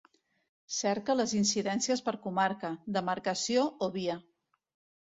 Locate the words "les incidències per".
1.17-2.15